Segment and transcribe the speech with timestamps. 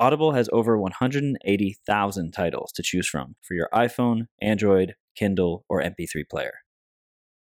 [0.00, 6.28] Audible has over 180,000 titles to choose from for your iPhone, Android, Kindle, or MP3
[6.28, 6.52] player.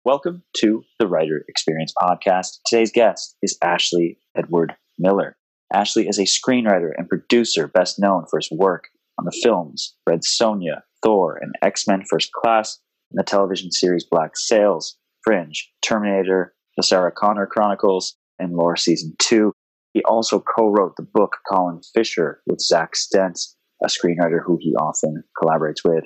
[0.06, 2.58] Welcome to the Writer Experience Podcast.
[2.66, 5.38] Today's guest is Ashley Edward Miller.
[5.72, 8.86] Ashley is a screenwriter and producer best known for his work
[9.20, 12.80] on the films Red Sonja, Thor, and X Men First Class,
[13.12, 19.14] and the television series Black Sails, Fringe, Terminator, The Sarah Connor Chronicles, and Lore Season
[19.20, 19.54] 2.
[19.94, 24.74] He also co wrote the book Colin Fischer with Zack Stentz, a screenwriter who he
[24.76, 26.06] often collaborates with.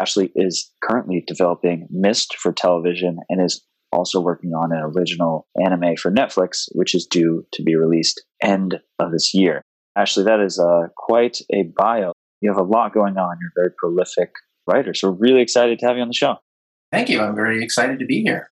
[0.00, 5.96] Ashley is currently developing Myst for television and is also working on an original anime
[5.96, 9.62] for Netflix, which is due to be released end of this year.
[9.96, 12.12] Ashley, that is uh, quite a bio.
[12.40, 13.38] You have a lot going on.
[13.40, 14.32] You're a very prolific
[14.66, 14.92] writer.
[14.92, 16.36] So we're really excited to have you on the show.
[16.92, 17.22] Thank you.
[17.22, 18.50] I'm very excited to be here.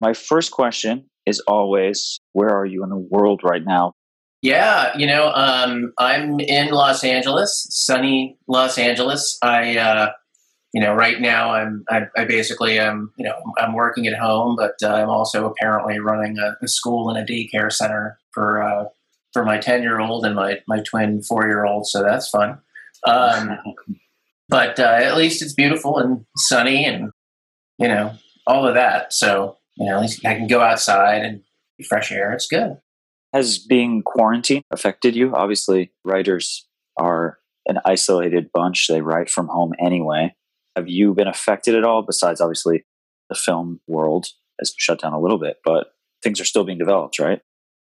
[0.00, 3.92] My first question is always where are you in the world right now?
[4.42, 9.38] Yeah, you know, um, I'm in Los Angeles, sunny Los Angeles.
[9.42, 10.12] I, uh,
[10.72, 14.56] you know, right now I'm, I, I, basically am, you know, I'm working at home,
[14.56, 18.84] but uh, I'm also apparently running a, a, school and a daycare center for uh,
[19.32, 21.86] for my ten year old and my my twin four year old.
[21.86, 22.58] So that's fun.
[23.06, 23.58] Um,
[24.48, 27.10] but uh, at least it's beautiful and sunny, and
[27.78, 28.12] you know,
[28.46, 29.12] all of that.
[29.12, 31.42] So you know, at least I can go outside and
[31.88, 32.32] fresh air.
[32.32, 32.76] It's good.
[33.36, 35.34] Has being quarantined affected you?
[35.34, 38.86] Obviously, writers are an isolated bunch.
[38.88, 40.34] They write from home anyway.
[40.74, 42.00] Have you been affected at all?
[42.00, 42.86] Besides, obviously,
[43.28, 44.28] the film world
[44.58, 45.88] has shut down a little bit, but
[46.22, 47.42] things are still being developed, right?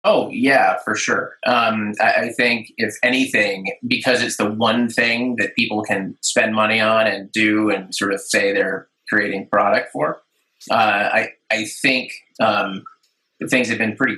[0.03, 1.37] Oh yeah, for sure.
[1.47, 6.55] Um, I, I, think if anything, because it's the one thing that people can spend
[6.55, 10.17] money on and do, and sort of say they're creating product for,
[10.69, 12.11] uh, I I think
[12.41, 12.83] um,
[13.49, 14.17] things have been pretty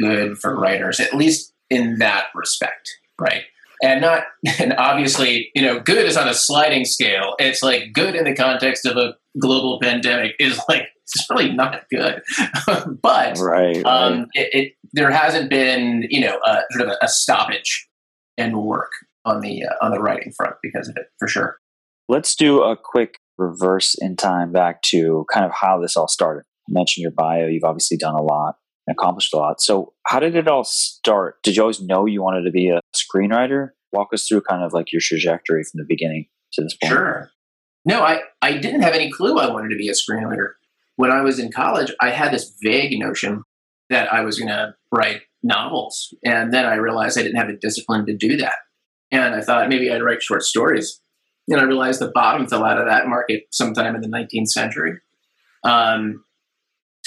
[0.00, 3.42] good for writers, at least in that respect, right?
[3.82, 4.24] And not,
[4.58, 7.34] and obviously, you know, good is on a sliding scale.
[7.38, 11.84] It's like good in the context of a global pandemic is like it's really not
[11.90, 12.20] good.
[13.02, 17.08] but right, um, It, it, there hasn't been, you know, a, sort of a, a
[17.08, 17.88] stoppage
[18.36, 18.90] in work
[19.24, 21.58] on the uh, on the writing front because of it, for sure.
[22.08, 26.44] Let's do a quick reverse in time back to kind of how this all started.
[26.68, 27.46] I mentioned your bio.
[27.46, 28.56] You've obviously done a lot
[28.90, 29.60] accomplished a lot.
[29.60, 31.42] So, how did it all start?
[31.42, 33.70] Did you always know you wanted to be a screenwriter?
[33.92, 36.92] Walk us through kind of like your trajectory from the beginning to this point.
[36.92, 37.30] Sure.
[37.84, 40.52] No, I, I didn't have any clue I wanted to be a screenwriter.
[40.96, 43.44] When I was in college, I had this vague notion
[43.88, 46.14] that I was going to write novels.
[46.24, 48.56] And then I realized I didn't have the discipline to do that.
[49.10, 51.00] And I thought maybe I'd write short stories.
[51.48, 54.98] And I realized the bottom fell out of that market sometime in the 19th century.
[55.64, 56.24] Um,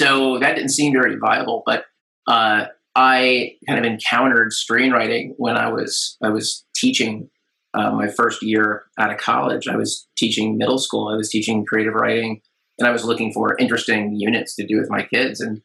[0.01, 1.61] so that didn't seem very viable.
[1.65, 1.85] But
[2.27, 7.29] uh, I kind of encountered screenwriting when I was I was teaching
[7.73, 9.67] uh, my first year out of college.
[9.67, 11.07] I was teaching middle school.
[11.07, 12.41] I was teaching creative writing,
[12.79, 15.39] and I was looking for interesting units to do with my kids.
[15.39, 15.61] And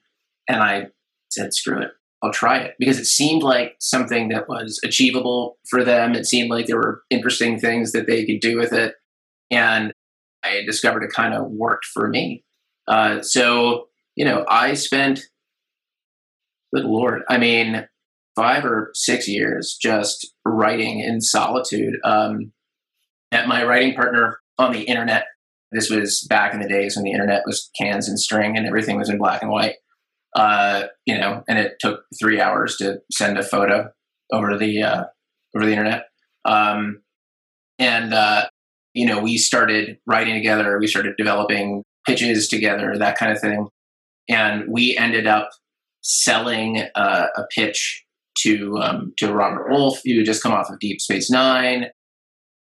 [0.48, 0.88] and I
[1.30, 1.90] said, "Screw it,
[2.22, 6.14] I'll try it," because it seemed like something that was achievable for them.
[6.14, 8.96] It seemed like there were interesting things that they could do with it,
[9.50, 9.92] and
[10.44, 12.44] I discovered it kind of worked for me.
[12.86, 15.20] Uh, so you know, I spent,
[16.74, 17.86] good Lord, I mean,
[18.34, 21.94] five or six years just writing in solitude.
[22.02, 22.52] Um,
[23.32, 25.26] my writing partner on the internet.
[25.72, 28.96] This was back in the days when the internet was cans and string and everything
[28.96, 29.74] was in black and white.
[30.34, 33.88] Uh, you know, and it took three hours to send a photo
[34.32, 35.04] over the uh,
[35.54, 36.04] over the internet.
[36.44, 37.02] Um,
[37.78, 38.46] and uh,
[38.94, 40.78] you know, we started writing together.
[40.78, 43.68] We started developing pitches together, that kind of thing
[44.28, 45.50] and we ended up
[46.02, 48.04] selling uh, a pitch
[48.42, 51.86] to um, to Robert Wolfe, who had just come off of Deep Space Nine,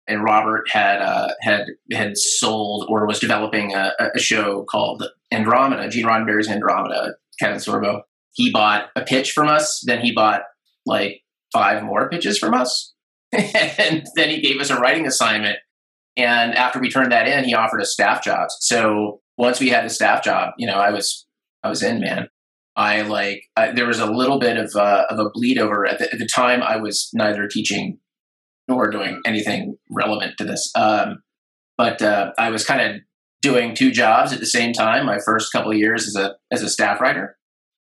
[0.07, 5.89] and Robert had uh, had had sold or was developing a, a, show called Andromeda,
[5.89, 7.13] Gene Roddenberry's Andromeda.
[7.39, 8.01] Kevin Sorbo.
[8.33, 10.43] He bought a pitch from us, then he bought
[10.85, 11.21] like
[11.51, 12.93] five more pitches from us,
[13.31, 15.57] and then he gave us a writing assignment.
[16.17, 18.55] And after we turned that in, he offered us staff jobs.
[18.59, 21.25] So once we had the staff job, you know, I was
[21.63, 22.27] I was in, man.
[22.75, 25.99] I like I, there was a little bit of uh, of a bleed over at
[25.99, 26.63] the, at the time.
[26.63, 27.99] I was neither teaching
[28.67, 30.71] nor doing anything relevant to this.
[30.75, 31.21] Um,
[31.77, 33.01] but uh, I was kind of
[33.41, 35.05] doing two jobs at the same time.
[35.05, 37.37] My first couple of years as a as a staff writer,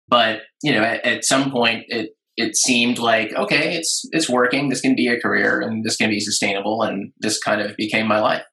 [0.08, 4.70] but you know, at, at some point, it it seemed like okay, it's it's working.
[4.70, 8.08] This can be a career, and this can be sustainable, and this kind of became
[8.08, 8.44] my life.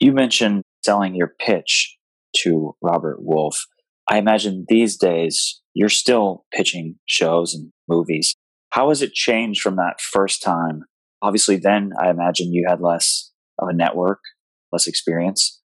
[0.00, 1.96] You mentioned selling your pitch
[2.38, 3.66] to Robert Wolfe.
[4.08, 8.34] I imagine these days you're still pitching shows and movies.
[8.70, 10.84] How has it changed from that first time?
[11.22, 14.20] Obviously, then I imagine you had less of a network,
[14.72, 15.60] less experience.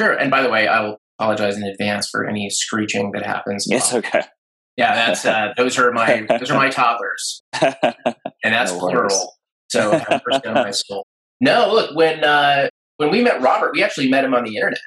[0.00, 0.12] Sure.
[0.12, 3.66] And by the way, I will apologize in advance for any screeching that happens.
[3.68, 4.22] Yes, okay.
[4.76, 7.74] Yeah, that's uh, those are my those are my toddlers, and
[8.44, 9.34] that's no plural.
[9.70, 10.00] So
[10.44, 11.04] my soul.
[11.40, 12.68] No, look when uh,
[12.98, 14.78] when we met Robert, we actually met him on the internet.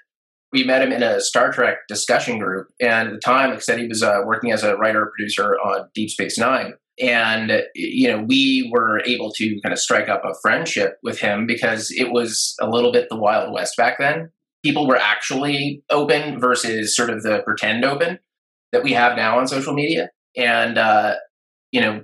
[0.51, 3.61] We met him in a Star Trek discussion group, and at the time, like I
[3.61, 6.73] said, he was uh, working as a writer producer on Deep Space Nine.
[6.99, 11.47] And you know, we were able to kind of strike up a friendship with him
[11.47, 14.29] because it was a little bit the Wild West back then.
[14.63, 18.19] People were actually open versus sort of the pretend open
[18.71, 20.09] that we have now on social media.
[20.37, 21.15] And, uh,
[21.71, 22.03] you know,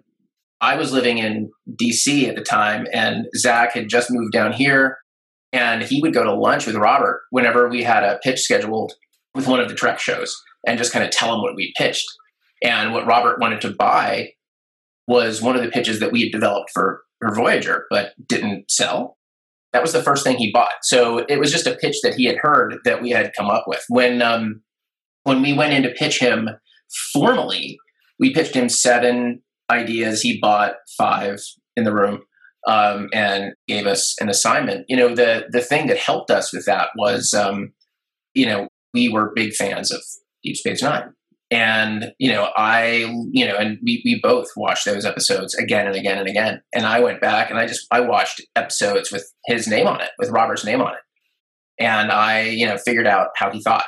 [0.59, 4.97] I was living in DC at the time, and Zack had just moved down here,
[5.57, 8.93] and he would go to lunch with Robert whenever we had a pitch scheduled
[9.33, 12.05] with one of the Trek shows and just kind of tell him what we pitched.
[12.63, 14.33] And what Robert wanted to buy
[15.07, 19.17] was one of the pitches that we had developed for, for Voyager, but didn't sell.
[19.73, 20.69] That was the first thing he bought.
[20.83, 23.65] So it was just a pitch that he had heard that we had come up
[23.67, 23.83] with.
[23.89, 24.61] When um,
[25.23, 26.49] when we went in to pitch him
[27.13, 27.77] formally,
[28.19, 30.21] we pitched him seven ideas.
[30.21, 31.39] He bought five
[31.75, 32.21] in the room
[32.67, 34.85] um, and gave us an assignment.
[34.87, 37.71] You know, the the thing that helped us with that was, um,
[38.33, 40.01] you know, we were big fans of
[40.43, 41.13] Deep Space Nine.
[41.49, 45.95] And, you know, I, you know, and we, we both watched those episodes again and
[45.95, 46.61] again and again.
[46.75, 50.09] And I went back and I just, I watched episodes with his name on it,
[50.19, 50.99] with Robert's name on it.
[51.79, 53.85] And I, you know, figured out how he thought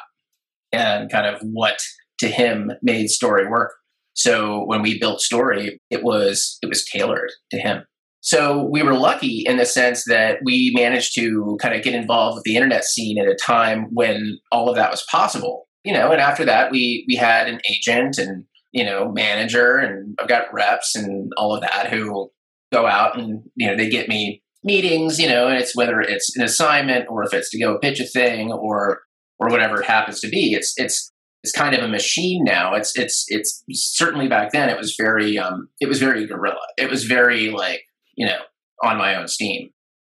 [0.71, 1.81] and kind of what
[2.19, 3.73] to him made story work.
[4.13, 7.83] So when we built story, it was it was tailored to him.
[8.21, 12.36] So we were lucky in the sense that we managed to kind of get involved
[12.36, 15.68] with the internet scene at a time when all of that was possible.
[15.83, 20.16] You know, and after that we we had an agent and you know manager and
[20.21, 22.30] I've got reps and all of that who
[22.71, 25.19] go out and you know they get me meetings.
[25.19, 28.06] You know, and it's whether it's an assignment or if it's to go pitch a
[28.06, 29.01] thing or
[29.39, 30.54] or whatever it happens to be.
[30.54, 31.12] It's it's
[31.44, 32.74] it's kind of a machine now.
[32.74, 36.57] It's it's it's certainly back then it was very um it was very guerrilla.
[36.77, 37.81] It was very like,
[38.19, 38.38] you know,
[38.83, 39.69] on my own steam.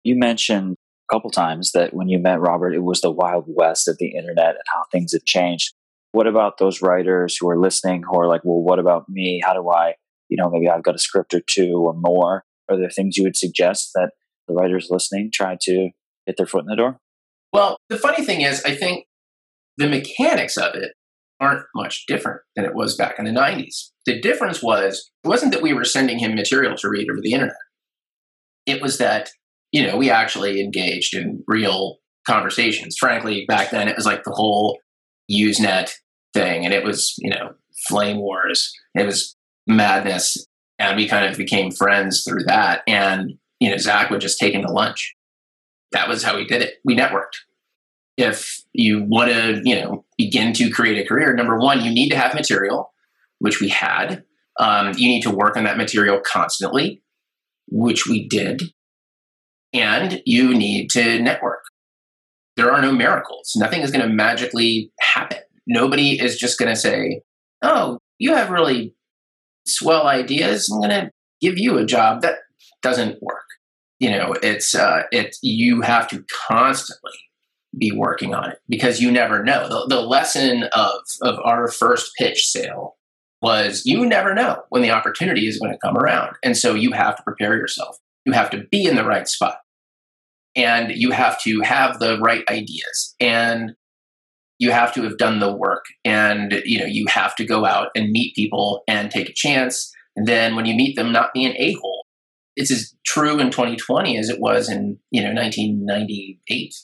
[0.03, 0.77] You mentioned
[1.09, 4.17] a couple times that when you met Robert it was the wild west of the
[4.17, 5.73] internet and how things had changed.
[6.13, 9.41] What about those writers who are listening who are like, well, what about me?
[9.45, 9.95] How do I,
[10.29, 12.43] you know, maybe I've got a script or two or more?
[12.69, 14.13] Are there things you would suggest that
[14.49, 15.91] the writers listening try to
[16.27, 16.97] get their foot in the door?
[17.53, 19.05] Well, the funny thing is, I think
[19.77, 20.93] the mechanics of it
[21.39, 23.91] aren't much different than it was back in the 90s.
[24.07, 27.33] The difference was it wasn't that we were sending him material to read over the
[27.33, 27.57] internet.
[28.71, 29.31] It was that,
[29.73, 32.97] you know, we actually engaged in real conversations.
[32.99, 34.79] Frankly, back then it was like the whole
[35.31, 35.91] Usenet
[36.35, 37.55] thing and it was, you know,
[37.89, 38.73] flame wars.
[38.95, 39.37] It was
[39.67, 40.47] madness.
[40.79, 42.83] And we kind of became friends through that.
[42.87, 45.15] And, you know, Zack would just take him to lunch.
[45.93, 46.75] That was how we did it.
[46.85, 47.37] We networked
[48.21, 52.11] if you want to, you know, begin to create a career, number one, you need
[52.11, 52.93] to have material,
[53.39, 54.25] which we had.
[54.59, 57.03] Um, you need to work on that material constantly,
[57.71, 58.63] which we did.
[59.73, 61.63] And you need to network.
[62.57, 63.53] There are no miracles.
[63.57, 65.39] Nothing is going to magically happen.
[65.67, 67.23] Nobody is just going to say,
[67.63, 68.95] oh, you have really
[69.67, 70.69] swell ideas.
[70.71, 71.11] I'm going to
[71.41, 72.23] give you a job.
[72.23, 72.39] That
[72.83, 73.45] doesn't work.
[74.01, 77.13] You know, it's, uh, it's, you have to constantly
[77.79, 79.69] be working on it because you never know.
[79.69, 82.97] The, the lesson of, of our first pitch sale
[83.43, 86.37] was you never know when the opportunity is going to come around.
[86.45, 87.97] And so you have to prepare yourself.
[88.25, 89.59] You have to be in the right spot.
[90.57, 93.15] And you have to have the right ideas.
[93.21, 93.73] And
[94.59, 95.85] you have to have done the work.
[96.05, 99.91] And you know you have to go out and meet people and take a chance.
[100.17, 102.05] And then when you meet them not be an a-hole.
[102.57, 106.75] It's as true in 2020 as it was in you know 1998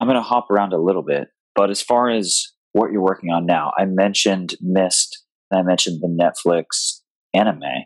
[0.00, 3.30] I'm going to hop around a little bit, but as far as what you're working
[3.30, 7.00] on now, I mentioned Myst and I mentioned the Netflix
[7.34, 7.84] anime.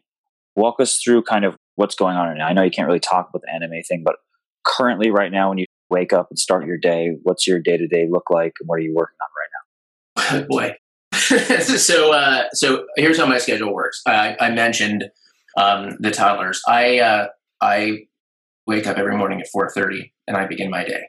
[0.56, 2.46] Walk us through kind of what's going on right now.
[2.46, 4.16] I know you can't really talk about the anime thing, but
[4.64, 7.86] currently, right now, when you wake up and start your day, what's your day to
[7.86, 10.46] day look like, and what are you working on right now?
[10.48, 10.74] Boy,
[11.12, 14.00] so uh, so here's how my schedule works.
[14.06, 15.04] I, I mentioned
[15.56, 16.60] um, the toddlers.
[16.68, 17.28] I uh,
[17.60, 18.06] I
[18.66, 21.08] wake up every morning at 4.30 and I begin my day.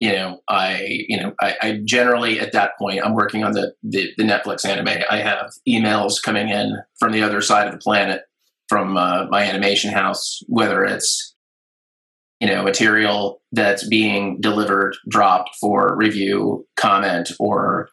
[0.00, 3.74] You know, I, you know, I, I generally at that point, I'm working on the,
[3.82, 5.02] the, the, Netflix anime.
[5.10, 8.22] I have emails coming in from the other side of the planet
[8.68, 11.34] from uh, my animation house, whether it's,
[12.38, 17.88] you know, material that's being delivered, dropped for review, comment, or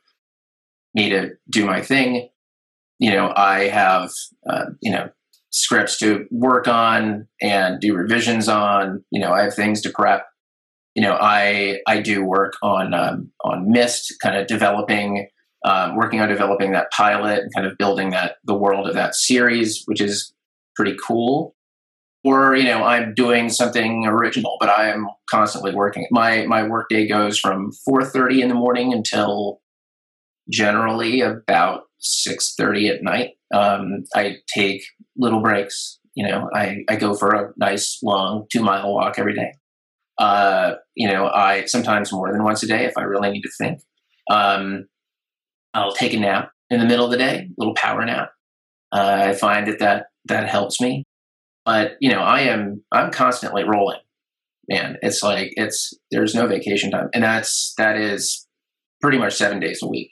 [0.94, 2.30] me to do my thing.
[3.00, 4.12] You know, I have,
[4.48, 5.10] uh, you know,
[5.52, 9.04] scripts to work on and do revisions on.
[9.12, 10.26] You know, I have things to prep.
[10.96, 15.28] You know, I I do work on um, on Myst, kind of developing,
[15.66, 19.16] um, working on developing that pilot and kind of building that the world of that
[19.16, 20.34] series, which is
[20.76, 21.56] pretty cool.
[22.24, 26.08] Or you know, I'm doing something original, but I am constantly working.
[26.12, 29.60] My my workday goes from 4:30 in the morning until
[30.50, 34.84] generally about 6.30 at night um, i take
[35.18, 39.34] little breaks you know I, I go for a nice long two mile walk every
[39.34, 39.54] day
[40.18, 43.52] uh, you know i sometimes more than once a day if i really need to
[43.58, 43.80] think
[44.30, 44.86] um,
[45.74, 48.32] i'll take a nap in the middle of the day little power nap
[48.92, 51.04] uh, i find that that that helps me
[51.66, 54.00] but you know i am i'm constantly rolling
[54.70, 58.48] man it's like it's there's no vacation time and that's that is
[59.02, 60.12] pretty much seven days a week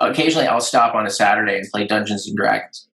[0.00, 2.88] occasionally I'll stop on a Saturday and play Dungeons and Dragons.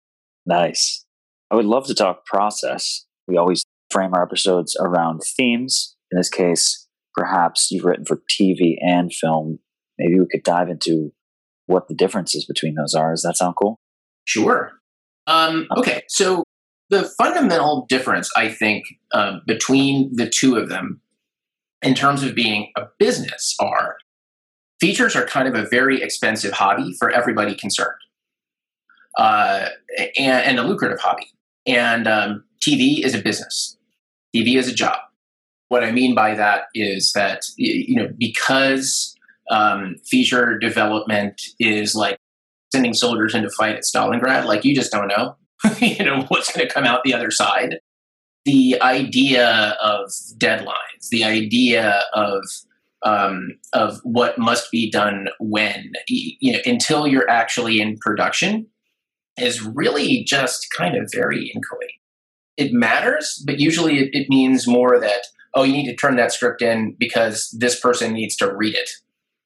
[0.46, 1.04] Nice.
[1.50, 3.04] I would love to talk process.
[3.26, 5.97] We always frame our episodes around themes.
[6.11, 9.59] In this case, perhaps you've written for TV and film.
[9.99, 11.12] Maybe we could dive into
[11.66, 13.12] what the differences between those are.
[13.12, 13.78] Does that sound cool?
[14.25, 14.73] Sure.
[15.26, 16.45] Um, okay, so
[16.90, 21.00] the fundamental difference, I think, um, between the two of them
[21.83, 23.97] in terms of being a business are
[24.80, 27.99] features are kind of a very expensive hobby for everybody concerned,
[29.18, 29.68] uh,
[30.18, 31.26] and, and, a lucrative hobby.
[31.66, 33.77] And um, TV is a business.
[34.35, 34.99] TV is a job.
[35.68, 39.14] What I mean by that is that you know because
[39.50, 42.18] um, feature development is like
[42.73, 44.44] sending soldiers into fight at Stalingrad.
[44.44, 45.37] Like you just don't know,
[45.80, 47.78] you know what's going to come out the other side.
[48.44, 50.08] The idea of
[50.38, 52.42] deadlines, the idea of
[53.04, 58.66] um, of what must be done when, you know, until you're actually in production
[59.38, 61.97] is really just kind of very inchoate.
[62.58, 65.22] It matters, but usually it, it means more that,
[65.54, 68.90] oh, you need to turn that script in because this person needs to read it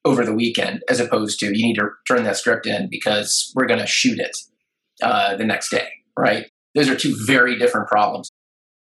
[0.04, 3.66] over the weekend, as opposed to you need to turn that script in because we're
[3.66, 4.36] going to shoot it
[5.02, 5.88] uh, the next day,
[6.18, 6.46] right?
[6.74, 8.30] Those are two very different problems.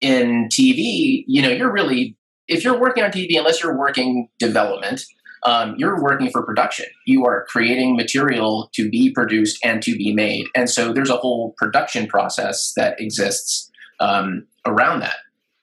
[0.01, 2.15] In TV, you know, you're really
[2.47, 5.03] if you're working on TV, unless you're working development,
[5.43, 6.85] um, you're working for production.
[7.05, 10.47] You are creating material to be produced and to be made.
[10.55, 13.69] And so there's a whole production process that exists
[13.99, 15.15] um, around that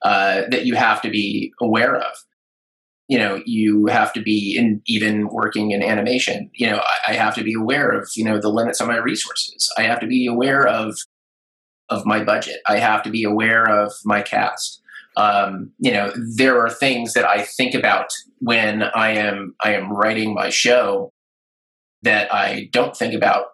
[0.03, 2.13] uh, that you have to be aware of.
[3.07, 6.49] You know, you have to be in even working in animation.
[6.55, 8.97] You know, I, I have to be aware of you know the limits on my
[8.97, 9.71] resources.
[9.77, 10.97] I have to be aware of
[11.89, 12.61] of my budget.
[12.67, 14.81] I have to be aware of my cast
[15.17, 18.07] um, you know there are things that i think about
[18.39, 21.11] when i am i am writing my show
[22.01, 23.45] that i don't think about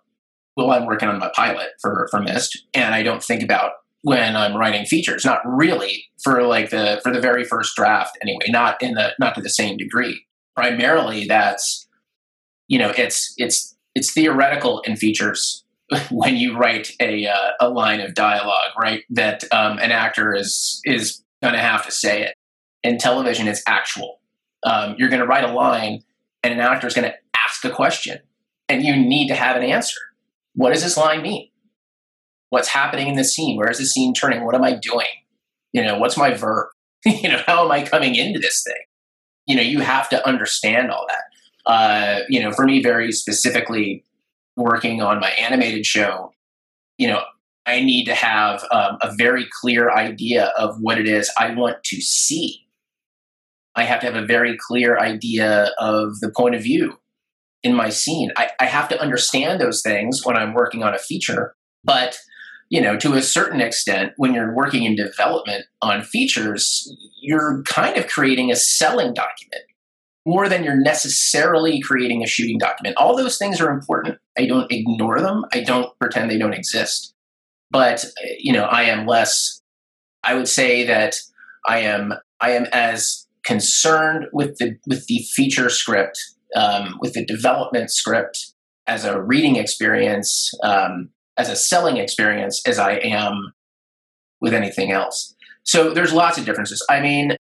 [0.56, 3.72] while i'm working on my pilot for for Myst and i don't think about
[4.04, 8.46] when i'm writing features not really for like the for the very first draft anyway
[8.50, 11.88] not in the not to the same degree primarily that's
[12.68, 15.64] you know it's it's it's theoretical in features
[16.12, 19.04] when you write a uh, a line of dialogue, right?
[19.10, 22.36] That um, an actor is is going to have to say it.
[22.84, 24.20] In television, it's actual.
[24.64, 26.02] Um, you're going to write a line,
[26.44, 27.16] and an actor is going to
[27.46, 28.20] ask a question,
[28.70, 30.00] and you need to have an answer.
[30.54, 31.50] What does this line mean?
[32.52, 33.58] What's happening in the scene?
[33.58, 34.46] Where is the scene turning?
[34.46, 35.08] What am I doing?
[35.74, 36.68] You know, what's my verb?
[37.06, 38.84] you know, how am I coming into this thing?
[39.48, 41.72] You know, you have to understand all that.
[41.72, 44.04] Uh, you know, for me, very specifically,
[44.56, 46.34] working on my animated show,
[46.98, 47.24] you know,
[47.66, 51.84] I need to have um, a very clear idea of what it is I want
[51.86, 52.68] to see.
[53.76, 56.98] I have to have a very clear idea of the point of view
[57.64, 58.32] in my scene.
[58.36, 61.56] I, I have to understand those things when I'm working on a feature.
[61.84, 62.18] But,
[62.72, 67.98] you know, to a certain extent, when you're working in development on features, you're kind
[67.98, 69.64] of creating a selling document
[70.26, 72.96] more than you're necessarily creating a shooting document.
[72.98, 74.18] All those things are important.
[74.38, 75.46] I don't ignore them.
[75.54, 77.12] I don't pretend they don't exist
[77.72, 78.06] but
[78.38, 79.62] you know i am less
[80.24, 81.16] i would say that
[81.68, 86.20] i am i am as concerned with the with the feature script
[86.56, 88.54] um, with the development script
[88.86, 91.10] as a reading experience um,
[91.42, 93.54] as a selling experience as i am
[94.42, 96.86] with anything else So there's lots of differences.
[96.90, 97.36] I mean,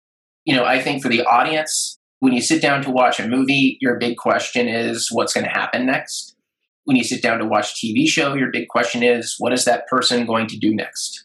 [0.45, 3.78] you know, I think for the audience, when you sit down to watch a movie,
[3.80, 6.37] your big question is what's going to happen next.
[6.85, 9.64] When you sit down to watch a TV show, your big question is what is
[9.64, 11.25] that person going to do next?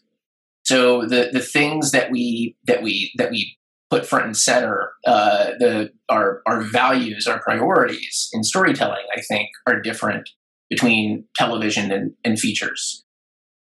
[0.64, 3.56] So the the things that we that we that we
[3.90, 9.48] put front and center, uh, the our our values, our priorities in storytelling, I think,
[9.66, 10.28] are different
[10.68, 13.04] between television and, and features.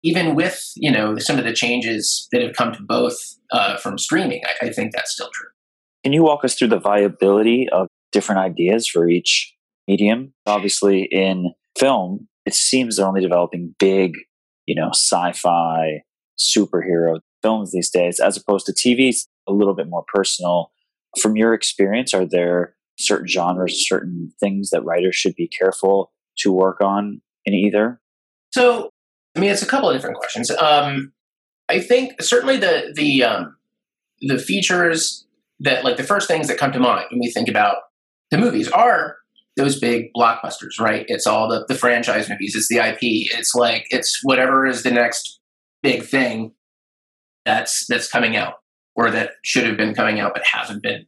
[0.03, 3.17] Even with you know some of the changes that have come to both
[3.51, 5.49] uh, from streaming, I, I think that's still true.
[6.03, 9.53] Can you walk us through the viability of different ideas for each
[9.87, 10.33] medium?
[10.45, 14.13] Obviously, in film, it seems they're only developing big,
[14.65, 16.01] you know, sci-fi
[16.37, 20.71] superhero films these days, as opposed to TV's a little bit more personal.
[21.21, 26.51] From your experience, are there certain genres, certain things that writers should be careful to
[26.51, 27.99] work on in either?
[28.53, 28.89] So,
[29.35, 30.51] I mean, it's a couple of different questions.
[30.51, 31.13] Um,
[31.69, 33.57] I think certainly the the um,
[34.21, 35.25] the features
[35.59, 37.77] that like the first things that come to mind when we think about
[38.31, 39.17] the movies are
[39.55, 41.05] those big blockbusters, right?
[41.07, 42.97] It's all the, the franchise movies, it's the IP,
[43.37, 45.39] it's like it's whatever is the next
[45.81, 46.53] big thing
[47.45, 48.55] that's that's coming out
[48.95, 51.05] or that should have been coming out but hasn't been,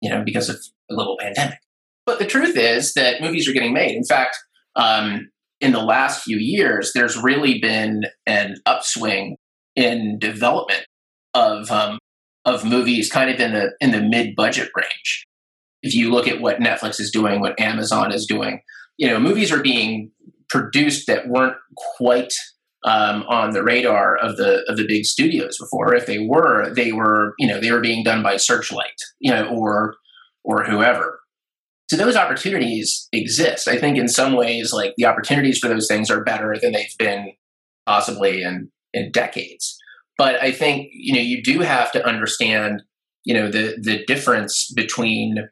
[0.00, 0.56] you know, because of
[0.88, 1.58] the global pandemic.
[2.06, 3.96] But the truth is that movies are getting made.
[3.96, 4.36] In fact,
[4.76, 9.36] um, in the last few years, there's really been an upswing
[9.76, 10.86] in development
[11.32, 11.98] of um,
[12.44, 15.26] of movies, kind of in the in the mid budget range.
[15.82, 18.60] If you look at what Netflix is doing, what Amazon is doing,
[18.96, 20.10] you know, movies are being
[20.48, 22.32] produced that weren't quite
[22.84, 25.94] um, on the radar of the of the big studios before.
[25.94, 29.46] If they were, they were you know they were being done by Searchlight, you know,
[29.48, 29.96] or
[30.44, 31.13] or whoever.
[31.94, 33.68] So those opportunities exist.
[33.68, 36.98] I think in some ways, like the opportunities for those things are better than they've
[36.98, 37.32] been
[37.86, 39.78] possibly in in decades.
[40.18, 42.82] But I think you know you do have to understand
[43.24, 45.48] you know the the difference between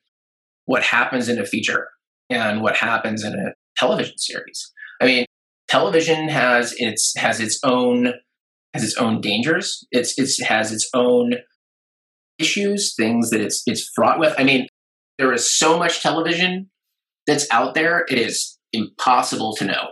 [0.65, 1.89] what happens in a feature
[2.29, 4.73] and what happens in a television series.
[5.01, 5.27] I mean,
[5.69, 8.15] television has its has its own
[8.75, 9.87] has its own dangers.
[9.93, 11.35] It's it's has its own
[12.41, 14.35] issues, things that it's it's fraught with.
[14.39, 14.67] I mean,
[15.23, 16.69] there is so much television
[17.29, 18.05] that's out there.
[18.09, 19.91] It is impossible to know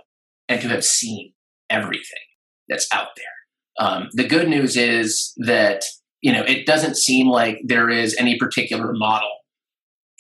[0.49, 1.33] and to have seen
[1.71, 2.27] everything
[2.69, 3.87] that's out there.
[3.87, 5.85] Um, the good news is that
[6.21, 9.31] you know it doesn't seem like there is any particular model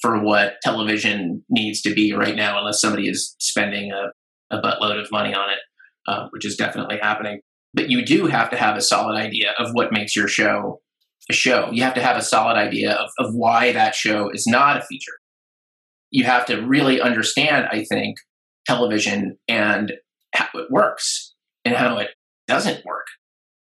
[0.00, 4.12] for what television needs to be right now, unless somebody is spending a
[4.54, 5.58] a buttload of money on it,
[6.06, 7.40] uh, which is definitely happening.
[7.74, 10.80] But you do have to have a solid idea of what makes your show
[11.28, 11.68] a show.
[11.72, 14.82] You have to have a solid idea of, of why that show is not a
[14.82, 15.12] feature.
[16.10, 18.16] You have to really understand, I think,
[18.66, 19.92] television and
[20.34, 22.10] how it works and how it
[22.46, 23.06] doesn't work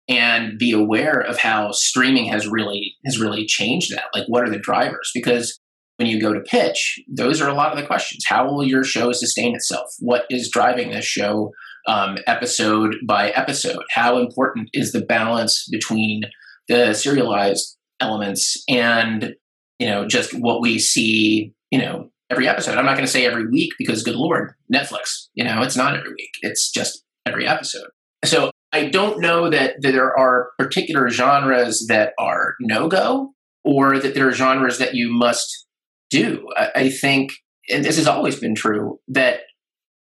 [0.08, 4.50] and be aware of how streaming has really has really changed that like what are
[4.50, 5.58] the drivers because
[5.98, 8.22] when you go to pitch, those are a lot of the questions.
[8.26, 9.88] How will your show sustain itself?
[9.98, 11.50] What is driving this show
[11.88, 13.82] um, episode by episode?
[13.90, 16.22] How important is the balance between
[16.68, 19.34] the serialized elements and
[19.78, 22.76] you know just what we see you know every episode.
[22.76, 25.96] I'm not going to say every week because good lord netflix you know it's not
[25.96, 26.30] every week.
[26.42, 27.88] It's just every episode.
[28.24, 33.32] So i don't know that, there are particular genres that are no-go
[33.64, 35.66] or that there are genres that you must
[36.10, 36.46] do.
[36.56, 37.32] I think,
[37.70, 39.40] and this has always been true, that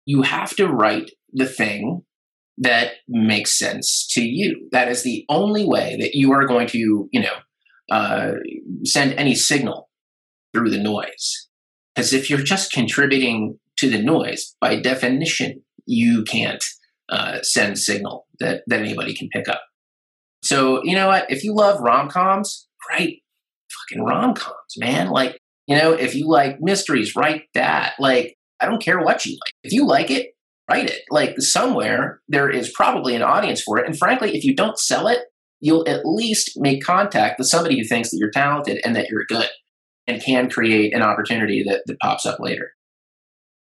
[0.07, 2.03] you have to write the thing
[2.59, 4.69] that makes sense to you.
[4.73, 7.35] That is the only way that you are going to, you know,
[7.91, 8.33] uh,
[8.85, 9.89] send any signal
[10.53, 11.49] through the noise.
[11.95, 16.63] Because if you're just contributing to the noise, by definition, you can't
[17.09, 19.63] uh, send signal that, that anybody can pick up.
[20.43, 21.31] So, you know what?
[21.31, 23.23] If you love rom coms, great.
[23.71, 25.11] Fucking rom coms, man.
[25.11, 27.95] Like, you know, if you like mysteries, write that.
[27.99, 29.53] Like, I don't care what you like.
[29.63, 30.34] If you like it,
[30.71, 31.03] write it.
[31.11, 33.87] Like, somewhere there is probably an audience for it.
[33.87, 35.21] And frankly, if you don't sell it,
[35.61, 39.25] you'll at least make contact with somebody who thinks that you're talented and that you're
[39.27, 39.49] good
[40.07, 42.73] and can create an opportunity that, that pops up later.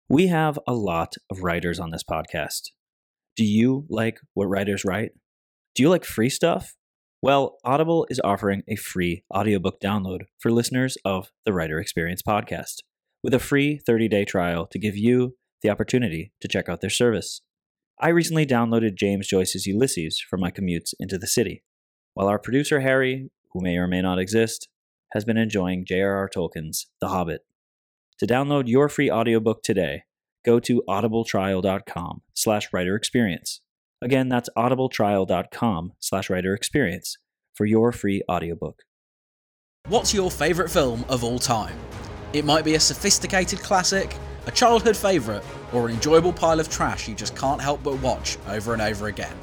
[0.08, 2.70] We have a lot of writers on this podcast.
[3.34, 5.12] Do you like what writers write?
[5.74, 6.74] Do you like free stuff?
[7.22, 12.82] Well, Audible is offering a free audiobook download for listeners of the Writer Experience podcast
[13.22, 16.90] with a free 30 day trial to give you the opportunity to check out their
[16.90, 17.42] service.
[18.00, 21.62] I recently downloaded James Joyce's Ulysses for my commutes into the city,
[22.14, 24.68] while our producer Harry, who may or may not exist,
[25.12, 26.28] has been enjoying J.R.R.
[26.28, 27.40] Tolkien's The Hobbit.
[28.18, 30.02] To download your free audiobook today,
[30.44, 33.60] go to audibletrial.com slash writer experience
[34.02, 37.16] Again, that's audibletrial.com slash writer experience
[37.54, 38.82] for your free audiobook.
[39.88, 41.78] What's your favourite film of all time?
[42.32, 44.16] It might be a sophisticated classic,
[44.46, 48.38] a childhood favourite, or an enjoyable pile of trash you just can't help but watch
[48.48, 49.36] over and over again.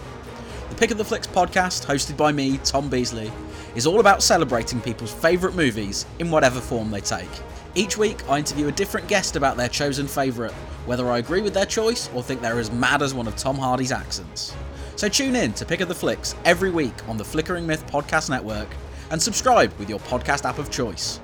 [0.69, 3.31] The Pick of the Flicks podcast, hosted by me, Tom Beasley,
[3.75, 7.29] is all about celebrating people's favourite movies in whatever form they take.
[7.75, 10.53] Each week, I interview a different guest about their chosen favourite,
[10.85, 13.57] whether I agree with their choice or think they're as mad as one of Tom
[13.57, 14.55] Hardy's accents.
[14.95, 18.29] So tune in to Pick of the Flicks every week on the Flickering Myth Podcast
[18.29, 18.69] Network
[19.09, 21.19] and subscribe with your podcast app of choice.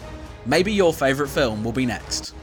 [0.45, 2.33] Maybe your favourite film will be next.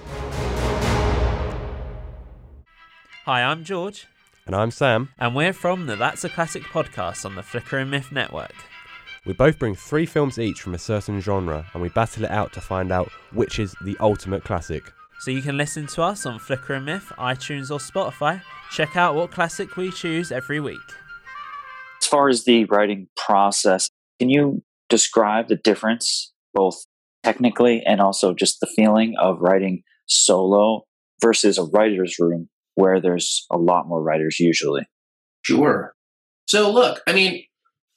[3.27, 4.07] Hi, I'm George.
[4.47, 5.09] And I'm Sam.
[5.19, 8.55] And we're from the That's a Classic podcast on the Flickering Myth Network.
[9.25, 12.53] We both bring three films each from a certain genre and we battle it out
[12.53, 14.93] to find out which is the ultimate classic.
[15.19, 18.43] So you can listen to us on Flickering Myth, iTunes, or Spotify.
[18.71, 20.79] Check out what classic we choose every week.
[22.01, 26.77] As far as the writing process, can you describe the difference, both
[27.25, 30.85] technically and also just the feeling of writing solo
[31.21, 34.87] versus a writer's room where there's a lot more writers usually?
[35.43, 35.95] Sure.
[36.47, 37.43] So, look, I mean,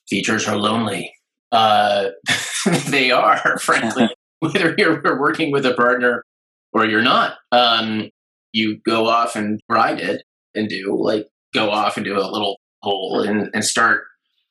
[0.10, 1.14] features are lonely.
[1.52, 2.10] Uh,
[2.88, 6.24] they are, frankly, whether you're working with a partner
[6.74, 7.38] or you're not.
[7.52, 8.10] Um,
[8.52, 10.24] you go off and write it
[10.56, 14.06] and do like go off and do a little hole and, and start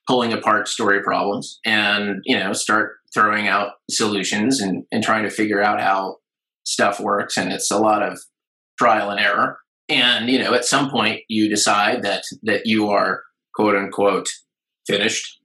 [0.07, 5.31] pulling apart story problems and you know start throwing out solutions and, and trying to
[5.31, 6.17] figure out how
[6.65, 8.19] stuff works and it's a lot of
[8.79, 9.59] trial and error
[9.89, 13.23] and you know at some point you decide that that you are
[13.55, 14.29] quote unquote
[14.87, 15.41] finished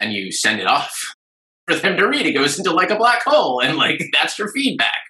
[0.00, 1.14] and you send it off
[1.68, 4.50] for them to read it goes into like a black hole and like that's your
[4.52, 5.00] feedback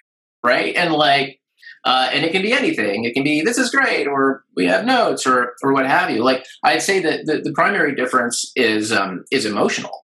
[0.43, 1.39] right and like
[1.85, 3.03] uh, and it can be anything.
[3.03, 6.23] It can be this is great, or we have notes, or or what have you.
[6.23, 10.05] Like I'd say that the, the primary difference is um, is emotional.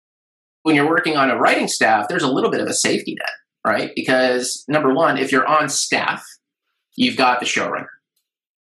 [0.63, 3.29] When you're working on a writing staff, there's a little bit of a safety net,
[3.65, 3.91] right?
[3.95, 6.25] Because number one, if you're on staff,
[6.95, 7.87] you've got the showrunner,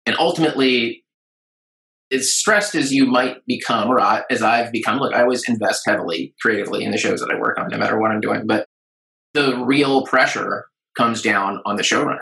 [0.08, 1.04] and ultimately,
[2.12, 4.00] as stressed as you might become, or
[4.32, 7.60] as I've become, look, I always invest heavily creatively in the shows that I work
[7.60, 8.48] on, no matter what I'm doing.
[8.48, 8.68] But
[9.34, 10.66] the real pressure
[10.98, 12.22] comes down on the showrunner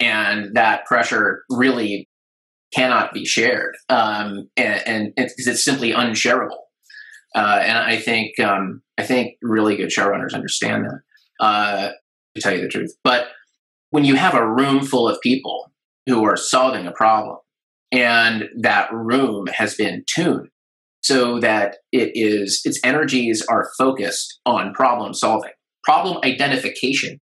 [0.00, 2.08] and that pressure really
[2.74, 6.64] cannot be shared, um, and, it's, it's, simply unshareable.
[7.36, 11.44] Uh, and I think um, I think really good showrunners understand that.
[11.44, 11.90] Uh,
[12.34, 13.28] to tell you the truth, but
[13.90, 15.70] when you have a room full of people
[16.06, 17.38] who are solving a problem,
[17.92, 20.48] and that room has been tuned
[21.02, 25.52] so that it is its energies are focused on problem solving,
[25.84, 27.20] problem identification,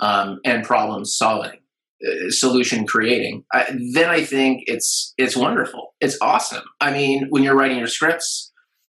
[0.00, 1.58] um, and problem solving
[2.06, 3.44] uh, solution creating,
[3.92, 5.94] then I think it's it's wonderful.
[6.00, 6.62] It's awesome.
[6.80, 8.52] I mean, when you're writing your scripts,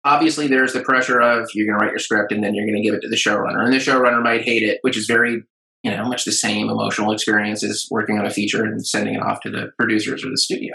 [0.04, 2.82] obviously there's the pressure of you're going to write your script and then you're going
[2.82, 5.42] to give it to the showrunner, and the showrunner might hate it, which is very
[5.82, 9.22] you know much the same emotional experience as working on a feature and sending it
[9.22, 10.74] off to the producers or the studio.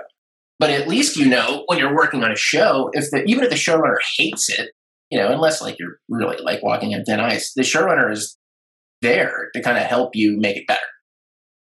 [0.60, 3.50] But at least you know when you're working on a show, if the even if
[3.50, 4.72] the showrunner hates it,
[5.10, 8.38] you know, unless like you're really like walking on thin ice, the showrunner is
[9.02, 10.80] there to kind of help you make it better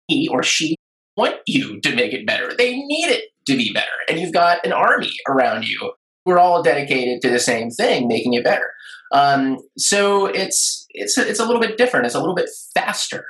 [0.08, 0.76] he or she
[1.16, 2.52] want you to make it better.
[2.54, 3.86] They need it to be better.
[4.08, 5.92] And you've got an army around you.
[6.24, 8.70] We're all dedicated to the same thing, making it better.
[9.12, 12.06] Um, so it's it's it's a little bit different.
[12.06, 13.24] It's a little bit faster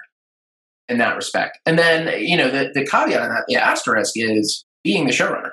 [0.89, 1.59] in that respect.
[1.67, 5.51] And then you know the the caveat on that, the asterisk is being the showrunner.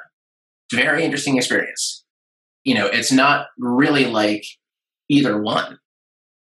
[0.68, 2.06] It's a very interesting experience.
[2.64, 4.46] You know, it's not really like
[5.10, 5.80] either one,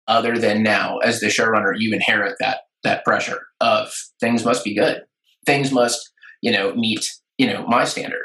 [0.08, 4.74] other than now as the showrunner, you inherit that that pressure of things must be
[4.74, 5.02] good.
[5.44, 7.04] Things must, you know, meet,
[7.38, 8.24] you know, my standard.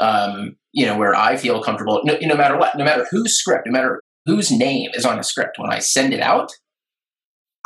[0.00, 3.66] Um, you know, where I feel comfortable, no, no matter what, no matter whose script,
[3.66, 6.50] no matter whose name is on a script, when I send it out,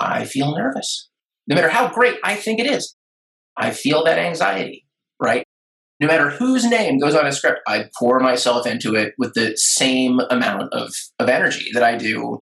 [0.00, 1.08] I feel nervous.
[1.46, 2.96] No matter how great I think it is,
[3.56, 4.86] I feel that anxiety,
[5.20, 5.44] right?
[6.00, 9.56] No matter whose name goes on a script, I pour myself into it with the
[9.56, 12.40] same amount of, of energy that I do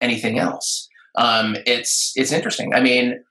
[0.00, 0.88] anything else.
[1.18, 2.74] Um, it's it's interesting.
[2.74, 3.22] I mean,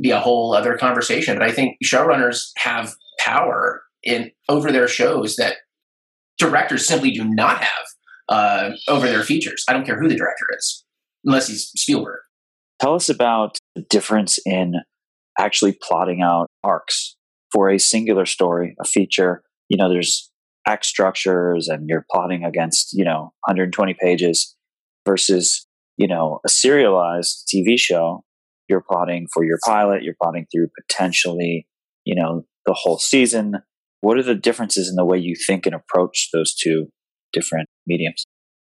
[0.00, 1.38] be a whole other conversation.
[1.38, 5.56] But I think showrunners have power in over their shows that
[6.38, 7.86] directors simply do not have
[8.28, 9.64] uh, over their features.
[9.68, 10.84] I don't care who the director is,
[11.24, 12.20] unless he's Spielberg.
[12.80, 14.74] Tell us about the difference in
[15.38, 17.16] actually plotting out arcs
[17.52, 19.42] for a singular story, a feature.
[19.68, 20.30] You know, there's
[20.66, 24.56] act structures and you're plotting against, you know, 120 pages
[25.06, 28.24] versus, you know, a serialized TV show
[28.68, 31.66] you're plotting for your pilot, you're plotting through potentially,
[32.04, 33.56] you know, the whole season.
[34.00, 36.88] What are the differences in the way you think and approach those two
[37.32, 38.24] different mediums?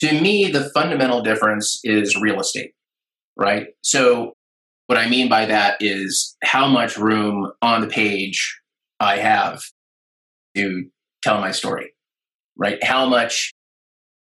[0.00, 2.72] To me, the fundamental difference is real estate,
[3.36, 3.68] right?
[3.82, 4.34] So,
[4.86, 8.60] what I mean by that is how much room on the page
[8.98, 9.62] I have
[10.56, 10.84] to
[11.22, 11.92] tell my story,
[12.56, 12.82] right?
[12.82, 13.52] How much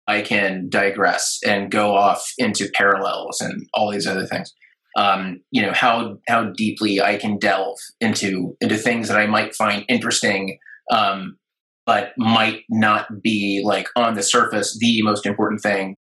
[0.06, 4.52] I can digress and go off into parallels and all these other things.
[4.96, 9.54] Um, you know how how deeply I can delve into into things that I might
[9.54, 10.58] find interesting,
[10.90, 11.38] um,
[11.86, 15.96] but might not be like on the surface the most important thing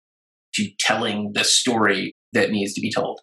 [0.54, 3.20] to telling the story that needs to be told.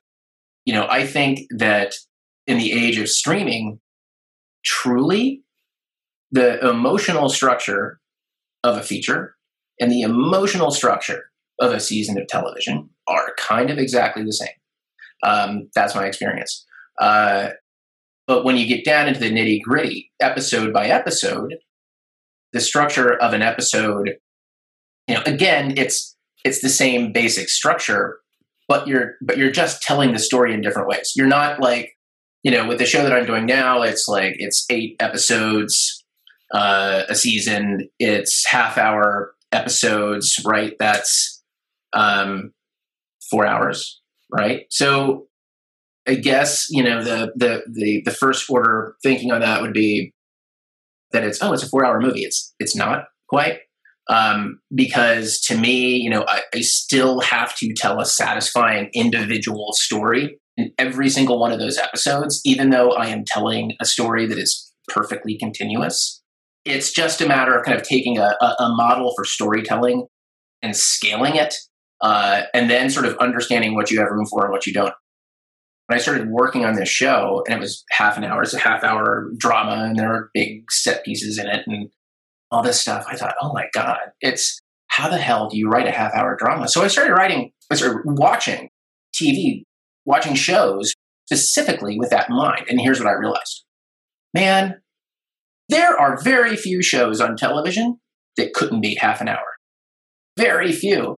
[0.64, 1.94] You know, I think that
[2.46, 3.80] in the age of streaming,
[4.64, 5.42] truly,
[6.30, 8.00] the emotional structure
[8.64, 9.36] of a feature
[9.80, 14.48] and the emotional structure of a season of television are kind of exactly the same.
[15.22, 16.64] Um, that's my experience.
[17.00, 17.50] Uh,
[18.26, 21.54] but when you get down into the nitty gritty, episode by episode,
[22.52, 24.16] the structure of an episode,
[25.06, 28.18] you know, again, it's it's the same basic structure,
[28.68, 31.12] but you're but you're just telling the story in different ways.
[31.16, 31.96] You're not like,
[32.42, 36.04] you know, with the show that I'm doing now, it's like it's eight episodes
[36.54, 37.88] uh, a season.
[37.98, 40.74] It's half hour episodes, right?
[40.78, 41.42] That's
[41.92, 42.52] um,
[43.30, 44.00] four hours,
[44.32, 44.66] right?
[44.70, 45.26] So
[46.06, 50.14] I guess you know the the the the first order thinking on that would be
[51.12, 52.22] that it's oh it's a four hour movie.
[52.22, 53.58] It's it's not quite
[54.08, 59.72] um, because to me you know I, I still have to tell a satisfying individual
[59.72, 64.26] story in every single one of those episodes, even though I am telling a story
[64.26, 66.18] that is perfectly continuous
[66.68, 70.06] it's just a matter of kind of taking a, a, a model for storytelling
[70.62, 71.54] and scaling it,
[72.00, 74.94] uh, and then sort of understanding what you have room for and what you don't.
[75.88, 78.58] When I started working on this show, and it was half an hour, it's a
[78.58, 81.88] half hour drama, and there are big set pieces in it and
[82.50, 85.86] all this stuff, I thought, oh my God, it's how the hell do you write
[85.86, 86.68] a half hour drama?
[86.68, 88.70] So I started writing, I started watching
[89.14, 89.62] TV,
[90.04, 90.92] watching shows
[91.26, 92.66] specifically with that in mind.
[92.68, 93.64] And here's what I realized
[94.34, 94.80] man,
[95.68, 97.98] there are very few shows on television
[98.36, 99.56] that couldn't be half an hour.
[100.38, 101.16] Very few.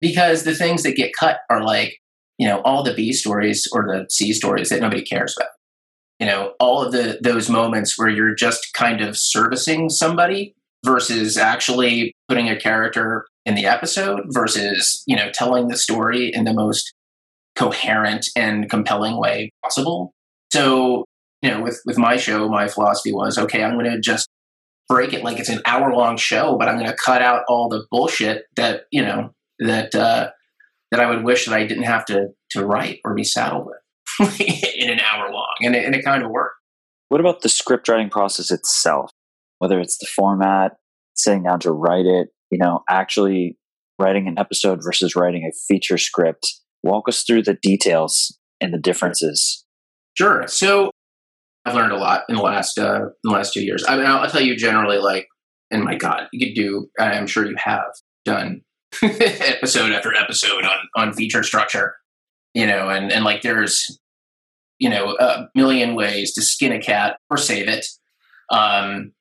[0.00, 1.98] Because the things that get cut are like,
[2.38, 5.50] you know, all the B stories or the C stories that nobody cares about.
[6.20, 11.36] You know, all of the those moments where you're just kind of servicing somebody versus
[11.36, 16.54] actually putting a character in the episode versus, you know, telling the story in the
[16.54, 16.92] most
[17.54, 20.12] coherent and compelling way possible.
[20.52, 21.04] So
[21.42, 23.62] you know, with with my show, my philosophy was okay.
[23.62, 24.28] I'm going to just
[24.88, 27.68] break it like it's an hour long show, but I'm going to cut out all
[27.68, 30.30] the bullshit that you know that uh,
[30.90, 34.40] that I would wish that I didn't have to to write or be saddled with
[34.40, 36.54] in an hour long, and it, and it kind of worked.
[37.08, 39.10] What about the script writing process itself?
[39.58, 40.72] Whether it's the format,
[41.14, 43.56] sitting down to write it, you know, actually
[43.98, 46.46] writing an episode versus writing a feature script.
[46.82, 49.64] Walk us through the details and the differences.
[50.16, 50.44] Sure.
[50.46, 50.90] So
[51.64, 53.84] I've learned a lot in the last uh, in the last two years.
[53.86, 55.26] I mean, I'll, I'll tell you generally, like,
[55.70, 56.88] and my God, you could do.
[56.98, 57.90] I'm sure you have
[58.24, 58.62] done
[59.02, 61.96] episode after episode on on feature structure,
[62.54, 63.98] you know, and and like there's
[64.78, 67.86] you know a million ways to skin a cat or save it.
[68.50, 69.12] Um,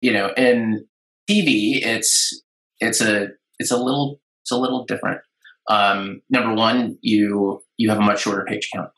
[0.00, 0.86] you know, in
[1.30, 2.42] TV, it's
[2.80, 5.20] it's a it's a little it's a little different.
[5.70, 8.90] Um, number one, you you have a much shorter page count.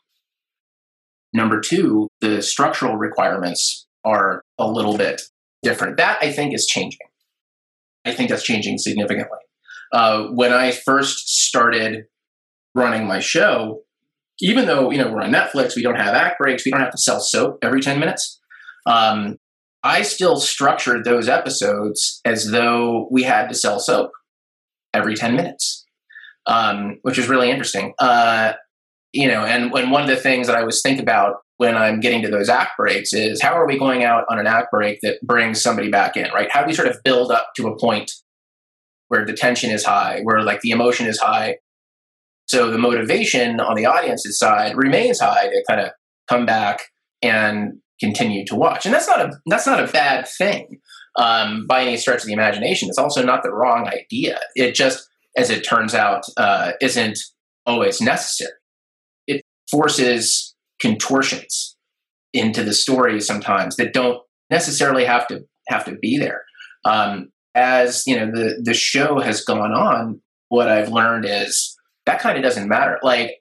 [1.33, 5.21] Number two, the structural requirements are a little bit
[5.63, 5.97] different.
[5.97, 6.99] That I think is changing.
[8.05, 9.39] I think that's changing significantly.
[9.91, 12.05] Uh, when I first started
[12.73, 13.81] running my show,
[14.41, 16.91] even though you know we're on Netflix, we don't have act breaks, we don't have
[16.91, 18.39] to sell soap every ten minutes.
[18.85, 19.37] Um,
[19.83, 24.11] I still structured those episodes as though we had to sell soap
[24.93, 25.85] every ten minutes,
[26.47, 27.93] um, which is really interesting.
[27.99, 28.53] Uh,
[29.13, 32.01] you know, and when one of the things that I always think about when I'm
[32.01, 34.99] getting to those act breaks is how are we going out on an act break
[35.03, 36.51] that brings somebody back in, right?
[36.51, 38.11] How do we sort of build up to a point
[39.07, 41.57] where the tension is high, where like the emotion is high?
[42.47, 45.91] So the motivation on the audience's side remains high to kind of
[46.27, 46.81] come back
[47.21, 48.85] and continue to watch.
[48.85, 50.79] And that's not a that's not a bad thing
[51.17, 52.89] um, by any stretch of the imagination.
[52.89, 54.39] It's also not the wrong idea.
[54.55, 57.17] It just, as it turns out, uh, isn't
[57.65, 58.51] always necessary
[59.27, 59.41] It
[59.71, 61.75] forces contortions
[62.33, 66.43] into the story sometimes that don't necessarily have to have to be there.
[66.83, 72.19] Um, as you know, the the show has gone on, what I've learned is that
[72.19, 72.99] kind of doesn't matter.
[73.01, 73.31] Like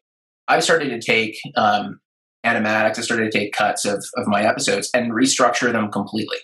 [0.48, 2.00] I've started to take um,
[2.46, 6.38] animatics, I started to take cuts of of my episodes and restructure them completely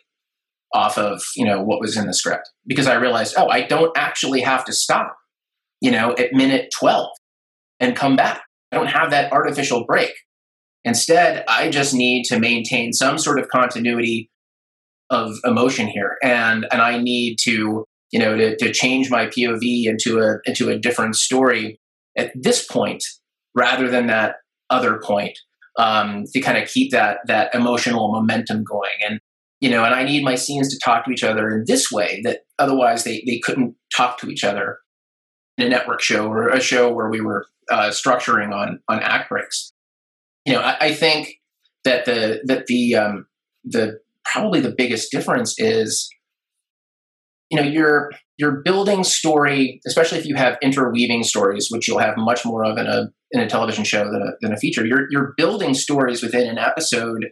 [0.73, 3.97] off of you know what was in the script because I realized, oh, I don't
[3.97, 5.17] actually have to stop
[5.81, 7.09] you know, at minute 12
[7.81, 8.43] and come back.
[8.71, 10.13] I don't have that artificial break.
[10.85, 14.31] Instead, I just need to maintain some sort of continuity
[15.11, 16.17] of emotion here.
[16.23, 20.69] And, and I need to, you know, to, to change my POV into a, into
[20.69, 21.81] a different story
[22.17, 23.05] at this point
[23.55, 24.37] rather than that
[24.69, 25.39] other point
[25.79, 28.91] um, to kind of keep that, that emotional momentum going.
[29.07, 29.21] And,
[29.61, 32.21] you know, and I need my scenes to talk to each other in this way
[32.25, 34.79] that otherwise they, they couldn't talk to each other
[35.59, 39.29] in a network show or a show where we were uh, structuring on on act
[39.29, 39.73] breaks.
[40.45, 41.35] You know, I, I think
[41.85, 43.27] that the that the um,
[43.65, 44.01] the
[44.33, 46.09] probably the biggest difference is
[47.51, 52.17] you know you're you're building story especially if you have interweaving stories which you'll have
[52.17, 54.85] much more of in a in a television show than a, than a feature.
[54.85, 57.27] You're you're building stories within an episode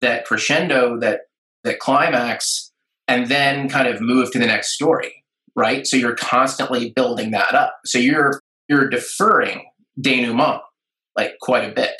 [0.00, 1.22] that crescendo that
[1.64, 2.70] that climax
[3.08, 5.24] and then kind of move to the next story
[5.56, 5.86] right?
[5.86, 7.76] So you're constantly building that up.
[7.86, 9.66] So you're you're deferring
[10.00, 10.60] denouement
[11.16, 11.94] like quite a bit.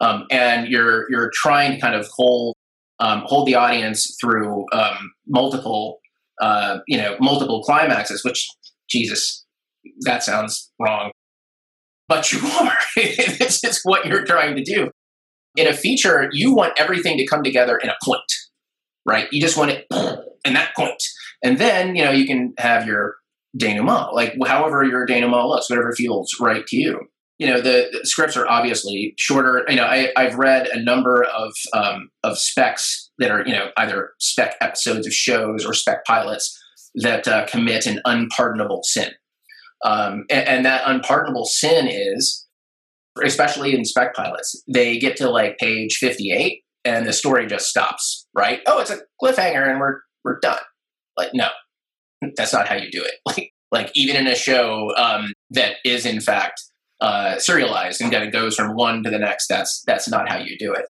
[0.00, 2.56] Um, and you're you're trying to kind of hold
[3.00, 5.98] um, hold the audience through um, multiple
[6.40, 8.48] uh, you know multiple climaxes which
[8.88, 9.44] jesus
[10.00, 11.10] that sounds wrong.
[12.06, 12.76] But you are.
[12.96, 14.90] This is what you're trying to do.
[15.56, 18.22] In a feature you want everything to come together in a point
[19.06, 19.28] right?
[19.32, 19.86] You just want it
[20.44, 21.02] in that point.
[21.42, 23.16] And then you know you can have your
[23.56, 27.00] denouement, like however your denouement looks, whatever feels right to you.
[27.40, 29.64] You know, the, the scripts are obviously shorter.
[29.66, 33.70] You know, I, i've read a number of um, of specs that are you know
[33.78, 36.54] either spec episodes of shows or spec pilots
[36.96, 39.12] that uh, commit an unpardonable sin,
[39.84, 42.46] um, and, and that unpardonable sin is,
[43.24, 47.68] especially in spec pilots, they get to like page fifty eight and the story just
[47.68, 48.26] stops.
[48.34, 48.60] Right?
[48.66, 50.60] Oh, it's a cliffhanger, and we're we're done.
[51.16, 51.48] Like, no,
[52.36, 53.14] that's not how you do it.
[53.24, 56.60] Like, like even in a show um, that is in fact
[57.00, 60.38] uh, serialized and kind of goes from one to the next, that's that's not how
[60.38, 60.86] you do it.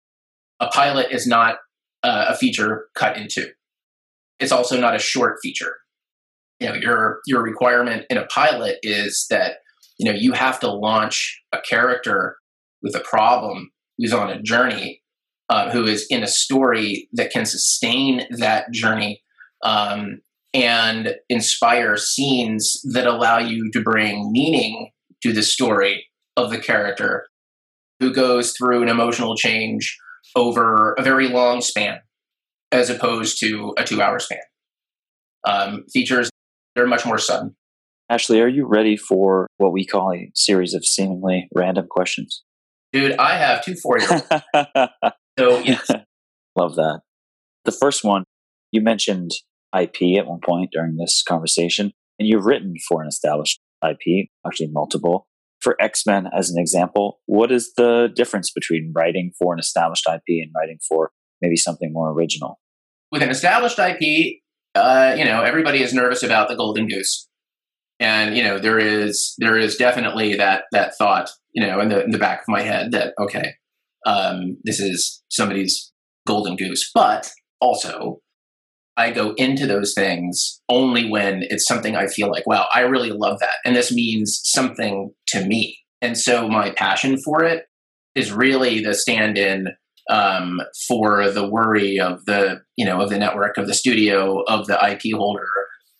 [0.60, 1.58] A pilot is not
[2.04, 3.50] uh, a feature cut in two.
[4.39, 5.76] It's also not a short feature.
[6.60, 9.58] You know, your your requirement in a pilot is that
[9.98, 12.38] you know you have to launch a character
[12.82, 15.02] with a problem who's on a journey,
[15.50, 19.22] uh, who is in a story that can sustain that journey
[19.63, 20.22] um,
[20.54, 24.91] and inspire scenes that allow you to bring meaning
[25.24, 26.06] to the story
[26.38, 27.28] of the character
[28.00, 29.98] who goes through an emotional change
[30.36, 32.00] over a very long span
[32.72, 34.40] as opposed to a two hour span.
[35.48, 36.30] Um, features,
[36.76, 37.56] they're much more sudden.
[38.10, 42.44] Ashley, are you ready for what we call a series of seemingly random questions?
[42.92, 44.08] Dude, I have two for you.
[45.40, 45.88] so, yes.
[46.56, 47.02] Love that.
[47.66, 48.24] The first one,
[48.72, 49.32] you mentioned
[49.80, 54.70] IP at one point during this conversation, and you've written for an established IP, actually
[54.72, 55.28] multiple.
[55.62, 60.08] For X Men, as an example, what is the difference between writing for an established
[60.08, 61.12] IP and writing for
[61.42, 62.60] maybe something more original?
[63.12, 64.39] With an established IP,
[64.76, 67.28] uh, you know, everybody is nervous about the golden goose,
[68.00, 72.04] and you know there is there is definitely that that thought, you know, in the
[72.06, 73.56] in the back of my head that okay,
[74.06, 75.92] um, this is somebody's
[76.26, 78.22] golden goose, but also
[79.00, 83.12] I go into those things only when it's something I feel like, wow, I really
[83.12, 83.56] love that.
[83.64, 85.78] And this means something to me.
[86.02, 87.64] And so my passion for it
[88.14, 89.70] is really the stand in
[90.10, 94.68] um, for the worry of the, you know, of the network, of the studio, of
[94.68, 95.48] the IP holder,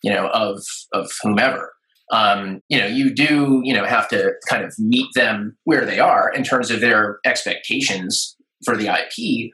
[0.04, 1.72] you know, of, of whomever.
[2.12, 6.00] Um, you know, you do, you know, have to kind of meet them where they
[6.00, 8.36] are in terms of their expectations
[8.66, 9.52] for the IP.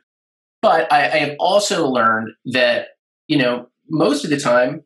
[0.63, 2.88] But I, I have also learned that
[3.27, 4.83] you know, most of the time,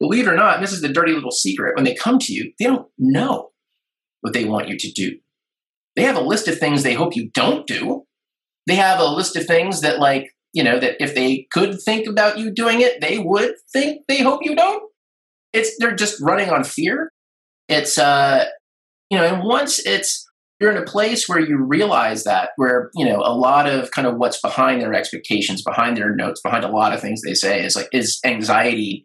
[0.00, 2.52] believe it or not, this is the dirty little secret, when they come to you,
[2.58, 3.50] they don't know
[4.20, 5.18] what they want you to do.
[5.96, 8.04] They have a list of things they hope you don't do.
[8.66, 12.06] They have a list of things that, like, you know, that if they could think
[12.08, 14.82] about you doing it, they would think they hope you don't.
[15.52, 17.12] It's they're just running on fear.
[17.68, 18.46] It's uh
[19.10, 20.26] you know, and once it's
[20.64, 24.06] you're in a place where you realize that where you know a lot of kind
[24.06, 27.62] of what's behind their expectations behind their notes behind a lot of things they say
[27.62, 29.04] is like is anxiety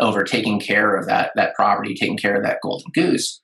[0.00, 3.40] over taking care of that that property taking care of that golden goose.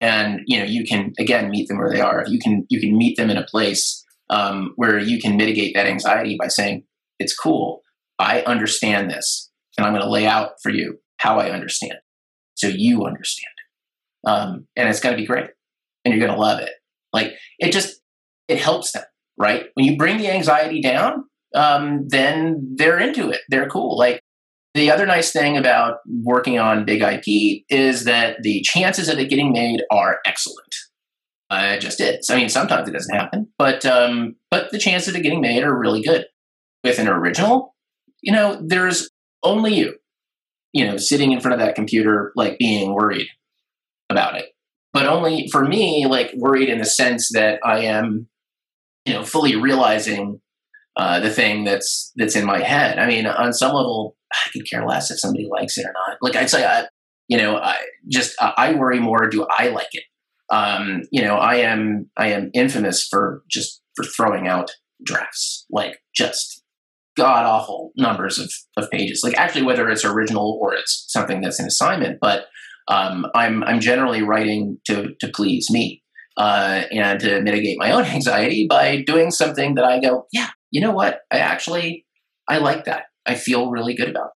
[0.00, 2.24] And you know you can again meet them where they are.
[2.26, 5.86] You can you can meet them in a place um, where you can mitigate that
[5.86, 6.84] anxiety by saying
[7.18, 7.82] it's cool.
[8.18, 9.50] I understand this
[9.80, 11.94] and i'm going to lay out for you how i understand
[12.54, 13.46] so you understand
[14.26, 15.50] um, and it's going to be great
[16.04, 16.70] and you're going to love it
[17.12, 18.00] like it just
[18.48, 19.04] it helps them,
[19.38, 19.66] right?
[19.74, 23.40] When you bring the anxiety down, um, then they're into it.
[23.48, 23.96] They're cool.
[23.96, 24.20] Like
[24.74, 29.28] The other nice thing about working on big IP is that the chances of it
[29.30, 30.74] getting made are excellent.
[31.50, 32.30] Uh, it just is.
[32.30, 35.64] I mean, sometimes it doesn't happen, but um, but the chances of it getting made
[35.64, 36.26] are really good.
[36.84, 37.74] With an original,
[38.22, 39.10] you know, there's
[39.42, 39.96] only you,
[40.72, 43.26] you know, sitting in front of that computer, like being worried
[44.08, 44.46] about it.
[44.92, 48.28] But only for me, like worried in the sense that I am,
[49.04, 50.40] you know, fully realizing
[50.96, 52.98] uh, the thing that's that's in my head.
[52.98, 56.18] I mean, on some level, I could care less if somebody likes it or not.
[56.20, 56.86] Like I'd say, I,
[57.28, 57.76] you know, I
[58.08, 59.28] just I worry more.
[59.28, 60.04] Do I like it?
[60.50, 64.72] Um, you know, I am I am infamous for just for throwing out
[65.04, 66.62] drafts, like just
[67.16, 69.22] god awful numbers of, of pages.
[69.22, 72.46] Like actually, whether it's original or it's something that's an assignment, but
[72.90, 76.02] um, I'm I'm generally writing to to please me
[76.36, 80.80] uh, and to mitigate my own anxiety by doing something that I go, yeah, you
[80.80, 82.04] know what, I actually
[82.48, 83.04] I like that.
[83.24, 84.26] I feel really good about.
[84.26, 84.32] It.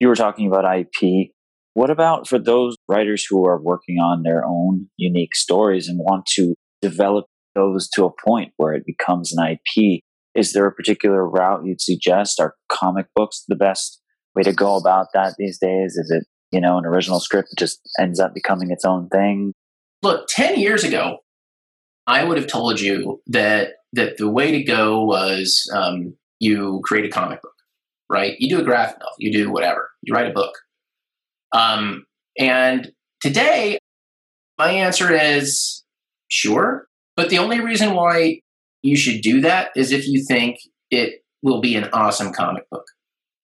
[0.00, 1.30] You were talking about IP.
[1.74, 6.26] What about for those writers who are working on their own unique stories and want
[6.36, 10.00] to develop those to a point where it becomes an IP?
[10.34, 12.38] Is there a particular route you'd suggest?
[12.40, 14.00] Are comic books the best
[14.34, 15.96] way to go about that these days?
[15.96, 19.52] Is it, you know, an original script just ends up becoming its own thing?
[20.02, 21.18] Look, 10 years ago,
[22.06, 27.06] I would have told you that that the way to go was um, you create
[27.06, 27.54] a comic book,
[28.10, 28.34] right?
[28.38, 30.52] You do a graphic novel, you do whatever, you write a book.
[31.52, 32.04] Um,
[32.38, 33.78] and today,
[34.58, 35.82] my answer is
[36.28, 36.86] sure.
[37.16, 38.40] But the only reason why
[38.82, 40.58] you should do that is if you think
[40.90, 42.84] it will be an awesome comic book,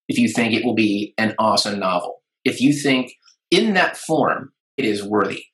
[0.08, 3.12] if you think it will be an awesome novel, if you think
[3.50, 5.44] in that form it is worthy.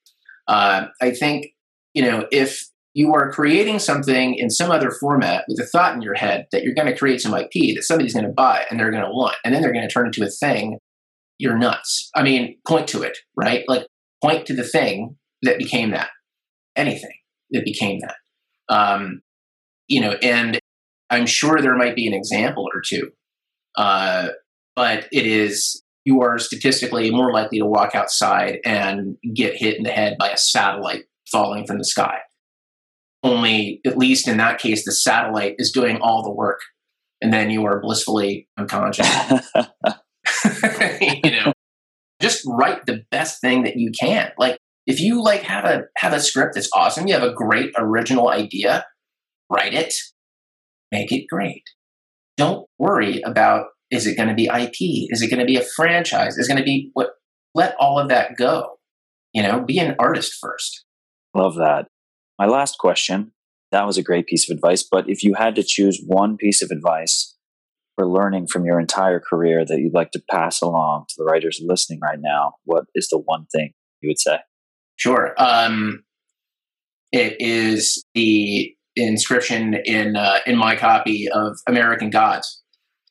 [0.46, 1.48] Uh, I think,
[1.94, 2.62] you know, if
[2.94, 6.62] you are creating something in some other format with a thought in your head that
[6.62, 9.10] you're going to create some IP that somebody's going to buy and they're going to
[9.10, 10.78] want, and then they're going to turn into a thing
[11.38, 12.10] you're nuts.
[12.16, 13.64] I mean, point to it, right?
[13.68, 13.86] Like,
[14.22, 16.08] point to the thing that became that,
[16.74, 17.12] anything
[17.52, 18.16] that became that.
[18.74, 19.20] Um,
[19.86, 20.58] you know, and
[21.10, 23.10] I'm sure there might be an example or two,
[23.76, 24.28] uh,
[24.74, 29.82] but it is you are statistically more likely to walk outside and get hit in
[29.82, 32.20] the head by a satellite falling from the sky.
[33.22, 36.60] Only, at least in that case, the satellite is doing all the work,
[37.20, 39.06] and then you are blissfully unconscious.
[41.02, 41.52] you know,
[42.22, 44.30] just write the best thing that you can.
[44.38, 44.56] Like
[44.86, 48.30] if you like have a have a script that's awesome, you have a great original
[48.30, 48.86] idea,
[49.50, 49.92] write it,
[50.90, 51.64] make it great.
[52.38, 55.10] Don't worry about is it going to be IP?
[55.10, 56.36] Is it going to be a franchise?
[56.36, 57.10] Is it going to be what?
[57.54, 58.78] Let all of that go.
[59.32, 60.84] You know, be an artist first.
[61.34, 61.88] Love that.
[62.38, 63.32] My last question.
[63.70, 64.82] That was a great piece of advice.
[64.82, 67.36] But if you had to choose one piece of advice
[67.96, 71.60] for learning from your entire career that you'd like to pass along to the writers
[71.62, 74.38] listening right now, what is the one thing you would say?
[74.96, 75.34] Sure.
[75.38, 76.04] Um,
[77.12, 82.62] it is the inscription in uh, in my copy of American Gods.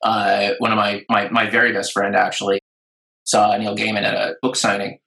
[0.04, 2.60] Uh, one of my, my my very best friend actually
[3.24, 5.00] saw Neil Gaiman at a book signing,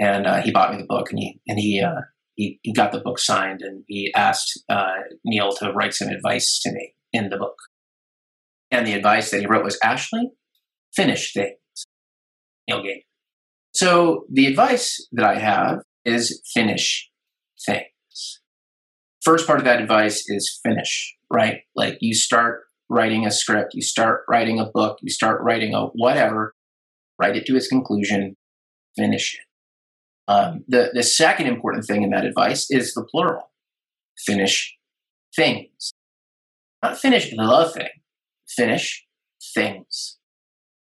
[0.00, 2.02] and uh, he bought me the book, and he and he, uh,
[2.34, 4.94] he he got the book signed, and he asked uh,
[5.24, 7.56] Neil to write some advice to me in the book.
[8.70, 10.30] And the advice that he wrote was Ashley,
[10.94, 11.56] finish things.
[12.68, 13.02] Neil Gaiman.
[13.74, 17.10] So the advice that I have is finish
[17.64, 18.40] things.
[19.22, 21.58] First part of that advice is finish, right?
[21.76, 25.86] Like you start writing a script, you start writing a book, you start writing a
[25.86, 26.54] whatever,
[27.20, 28.36] write it to its conclusion,
[28.96, 29.44] finish it.
[30.30, 33.50] Um, the, the second important thing in that advice is the plural
[34.26, 34.76] finish
[35.34, 35.92] things.
[36.82, 37.88] Not finish the thing,
[38.46, 39.06] finish
[39.54, 40.18] things.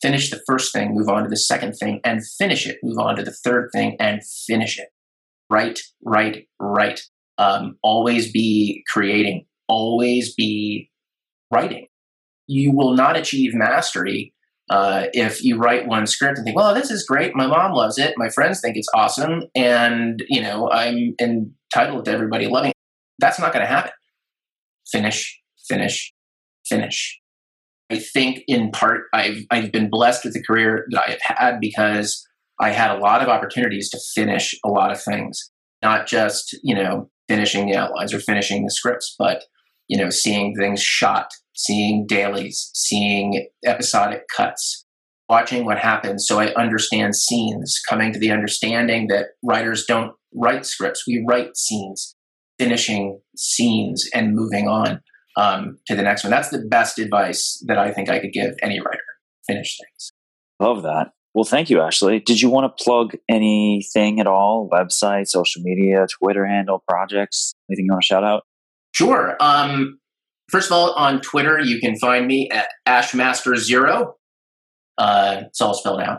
[0.01, 2.79] Finish the first thing, move on to the second thing, and finish it.
[2.85, 4.89] Move on to the third thing and finish it.
[5.51, 7.01] Write, write, write.
[7.37, 10.91] Um, always be creating, always be
[11.51, 11.87] writing.
[12.47, 14.35] You will not achieve mastery
[14.71, 17.35] uh, if you write one script and think, well, this is great.
[17.35, 18.15] My mom loves it.
[18.17, 19.45] My friends think it's awesome.
[19.55, 22.77] And, you know, I'm entitled to everybody loving it.
[23.19, 23.93] That's not going to happen.
[24.91, 26.13] Finish, finish,
[26.67, 27.19] finish.
[27.91, 31.61] I think in part I've I've been blessed with the career that I have had
[31.61, 32.27] because
[32.61, 35.51] I had a lot of opportunities to finish a lot of things,
[35.83, 39.45] not just you know finishing the outlines or finishing the scripts, but
[39.89, 44.85] you know seeing things shot, seeing dailies, seeing episodic cuts,
[45.29, 50.67] watching what happens so I understand scenes, coming to the understanding that writers don't write
[50.67, 52.15] scripts, we write scenes,
[52.59, 55.01] finishing scenes and moving on
[55.37, 56.31] um, to the next one.
[56.31, 59.01] That's the best advice that I think I could give any writer.
[59.47, 60.13] Finish things.
[60.61, 61.13] Love that.
[61.35, 62.21] Well, thank you, Ashley.
[62.21, 64.69] Did you want to plug anything at all?
[64.73, 67.55] Website, social media, Twitter handle, projects?
[67.71, 68.43] Anything you want to shout out?
[68.99, 69.37] Sure.
[69.39, 70.01] Um,
[70.51, 74.13] first of all, on Twitter, you can find me at Ashmaster0.
[74.99, 76.19] Uh, it's all spelled out.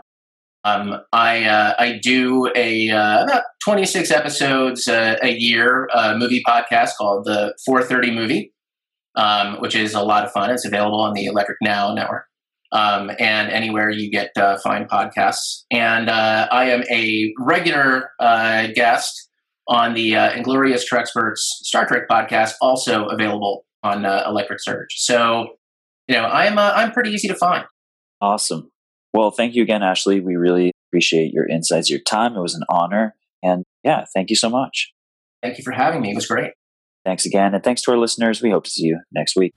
[0.64, 6.42] Um, I uh, I do a uh, about 26 episodes uh, a year uh, movie
[6.46, 8.54] podcast called the 430 Movie,
[9.14, 10.48] um, which is a lot of fun.
[10.48, 12.24] It's available on the Electric Now network
[12.72, 15.64] um, and anywhere you get uh, fine podcasts.
[15.70, 18.10] And I am a regular
[18.74, 19.29] guest
[19.70, 24.96] on the uh, Inglorious Treksperts Star Trek podcast, also available on uh, Electric Surge.
[24.96, 25.56] So,
[26.08, 27.64] you know, I'm uh, I'm pretty easy to find.
[28.20, 28.70] Awesome.
[29.14, 30.20] Well, thank you again, Ashley.
[30.20, 32.36] We really appreciate your insights, your time.
[32.36, 33.14] It was an honor.
[33.42, 34.92] And yeah, thank you so much.
[35.42, 36.10] Thank you for having me.
[36.10, 36.52] It was great.
[37.04, 37.54] Thanks again.
[37.54, 38.42] And thanks to our listeners.
[38.42, 39.54] We hope to see you next week.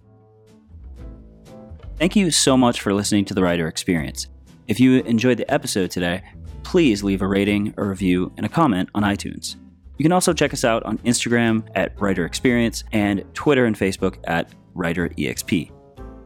[1.98, 4.28] Thank you so much for listening to the Writer Experience.
[4.68, 6.24] If you enjoyed the episode today,
[6.64, 9.58] please leave a rating, a review, and a comment on iTunes.
[9.98, 14.18] You can also check us out on Instagram at Writer Experience and Twitter and Facebook
[14.26, 15.72] at Writer EXP.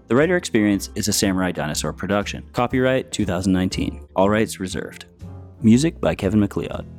[0.07, 2.49] The Writer Experience is a Samurai Dinosaur production.
[2.53, 4.07] Copyright 2019.
[4.15, 5.05] All rights reserved.
[5.61, 6.96] Music by Kevin MacLeod.